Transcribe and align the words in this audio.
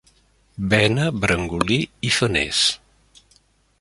Bena, 0.71 1.09
Brangolí 1.25 1.79
i 2.09 2.11
Feners. 2.17 2.63